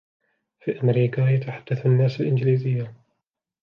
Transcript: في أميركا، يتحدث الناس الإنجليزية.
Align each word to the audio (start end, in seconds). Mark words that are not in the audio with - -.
في 0.59 0.81
أميركا، 0.83 1.21
يتحدث 1.35 1.85
الناس 1.85 2.21
الإنجليزية. 2.21 2.93